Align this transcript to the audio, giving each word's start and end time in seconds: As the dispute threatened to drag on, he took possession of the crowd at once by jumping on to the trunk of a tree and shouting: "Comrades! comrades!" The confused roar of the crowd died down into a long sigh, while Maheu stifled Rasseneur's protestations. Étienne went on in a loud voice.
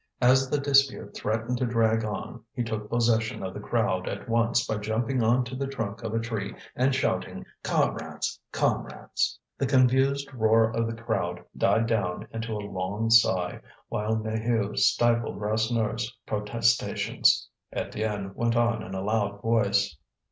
As 0.23 0.49
the 0.49 0.57
dispute 0.57 1.13
threatened 1.15 1.59
to 1.59 1.67
drag 1.67 2.03
on, 2.03 2.43
he 2.55 2.63
took 2.63 2.89
possession 2.89 3.43
of 3.43 3.53
the 3.53 3.59
crowd 3.59 4.07
at 4.09 4.27
once 4.27 4.65
by 4.65 4.77
jumping 4.77 5.21
on 5.21 5.43
to 5.43 5.55
the 5.55 5.67
trunk 5.67 6.01
of 6.01 6.15
a 6.15 6.19
tree 6.19 6.55
and 6.75 6.95
shouting: 6.95 7.45
"Comrades! 7.61 8.39
comrades!" 8.51 9.37
The 9.59 9.67
confused 9.67 10.33
roar 10.33 10.71
of 10.75 10.87
the 10.87 10.99
crowd 10.99 11.45
died 11.55 11.85
down 11.85 12.27
into 12.31 12.51
a 12.53 12.65
long 12.67 13.11
sigh, 13.11 13.61
while 13.89 14.15
Maheu 14.15 14.75
stifled 14.75 15.39
Rasseneur's 15.39 16.11
protestations. 16.25 17.47
Étienne 17.71 18.33
went 18.33 18.55
on 18.55 18.81
in 18.81 18.95
a 18.95 19.01
loud 19.03 19.39
voice. 19.43 19.95